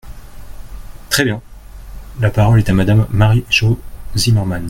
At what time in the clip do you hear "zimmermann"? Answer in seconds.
4.17-4.59